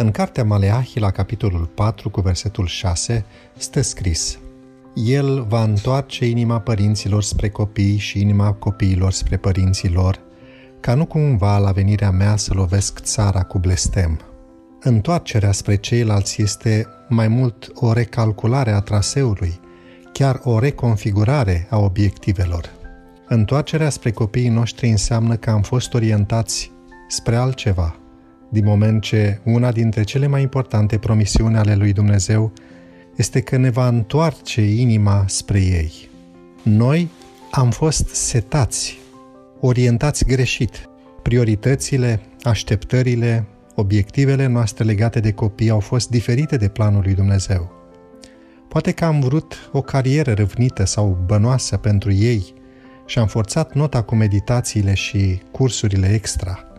[0.00, 3.24] În cartea Maleahi, la capitolul 4, cu versetul 6,
[3.56, 4.38] stă scris
[4.94, 10.20] El va întoarce inima părinților spre copii și inima copiilor spre părinților,
[10.80, 14.20] ca nu cumva la venirea mea să lovesc țara cu blestem.
[14.80, 19.60] Întoarcerea spre ceilalți este mai mult o recalculare a traseului,
[20.12, 22.70] chiar o reconfigurare a obiectivelor.
[23.28, 26.70] Întoarcerea spre copiii noștri înseamnă că am fost orientați
[27.08, 27.99] spre altceva,
[28.50, 32.52] din moment ce una dintre cele mai importante promisiuni ale lui Dumnezeu
[33.16, 35.92] este că ne va întoarce inima spre ei.
[36.62, 37.10] Noi
[37.50, 38.98] am fost setați,
[39.60, 40.88] orientați greșit.
[41.22, 47.72] Prioritățile, așteptările, obiectivele noastre legate de copii au fost diferite de planul lui Dumnezeu.
[48.68, 52.54] Poate că am vrut o carieră râvnită sau bănoasă pentru ei
[53.06, 56.64] și am forțat nota cu meditațiile și cursurile extra–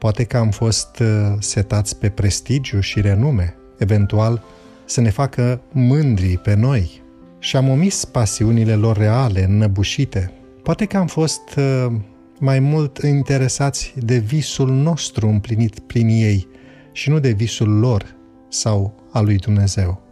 [0.00, 4.42] Poate că am fost uh, setați pe prestigiu și renume, eventual
[4.84, 7.02] să ne facă mândri pe noi
[7.38, 10.32] și am omis pasiunile lor reale, înnăbușite.
[10.62, 11.92] Poate că am fost uh,
[12.38, 16.48] mai mult interesați de visul nostru împlinit prin ei
[16.92, 18.14] și nu de visul lor
[18.48, 20.02] sau al lui Dumnezeu.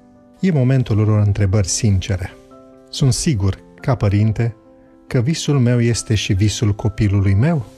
[0.40, 2.30] E momentul lor întrebări sincere.
[2.90, 4.54] Sunt sigur, ca părinte,
[5.06, 7.64] că visul meu este și visul copilului meu–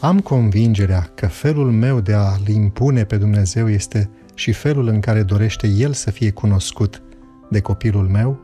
[0.00, 5.22] am convingerea că felul meu de a-L impune pe Dumnezeu este și felul în care
[5.22, 7.02] dorește El să fie cunoscut
[7.50, 8.40] de copilul meu,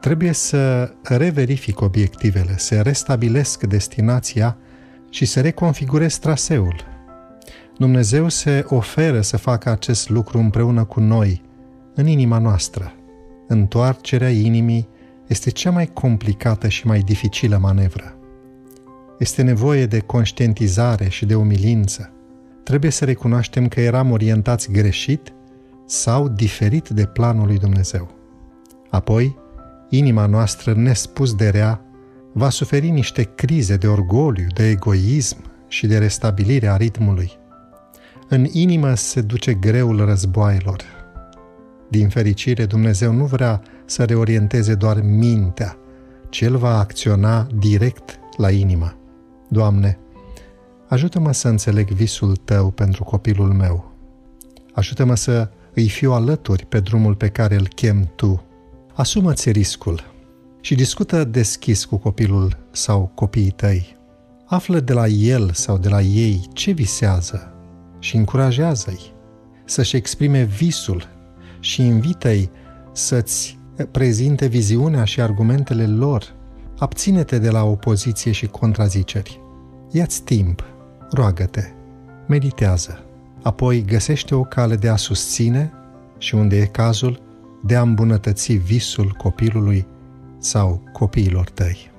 [0.00, 4.56] trebuie să reverific obiectivele, să restabilesc destinația
[5.10, 6.84] și să reconfigurez traseul.
[7.78, 11.42] Dumnezeu se oferă să facă acest lucru împreună cu noi,
[11.94, 12.92] în inima noastră.
[13.46, 14.88] Întoarcerea inimii
[15.26, 18.17] este cea mai complicată și mai dificilă manevră.
[19.18, 22.12] Este nevoie de conștientizare și de umilință.
[22.64, 25.32] Trebuie să recunoaștem că eram orientați greșit
[25.86, 28.10] sau diferit de planul lui Dumnezeu.
[28.90, 29.36] Apoi,
[29.88, 31.80] inima noastră nespus de rea
[32.32, 35.36] va suferi niște crize de orgoliu, de egoism
[35.68, 37.32] și de restabilire a ritmului.
[38.28, 40.84] În inimă se duce greul războaielor.
[41.88, 45.76] Din fericire, Dumnezeu nu vrea să reorienteze doar mintea,
[46.28, 48.97] ci El va acționa direct la inimă.
[49.48, 49.98] Doamne,
[50.88, 53.92] ajută-mă să înțeleg visul Tău pentru copilul meu.
[54.72, 58.42] Ajută-mă să îi fiu alături pe drumul pe care îl chem Tu.
[58.94, 60.00] Asumă-ți riscul
[60.60, 63.96] și discută deschis cu copilul sau copiii tăi.
[64.46, 67.52] Află de la el sau de la ei ce visează
[67.98, 69.12] și încurajează-i
[69.64, 71.08] să-și exprime visul
[71.60, 72.50] și invită-i
[72.92, 73.58] să-ți
[73.90, 76.34] prezinte viziunea și argumentele lor
[76.78, 79.40] Abține-te de la opoziție și contraziceri.
[79.90, 80.64] Ia-ți timp,
[81.10, 81.64] roagă-te,
[82.26, 83.04] meditează.
[83.42, 85.72] Apoi găsește o cale de a susține
[86.18, 87.20] și, unde e cazul,
[87.64, 89.86] de a îmbunătăți visul copilului
[90.38, 91.90] sau copiilor tăi.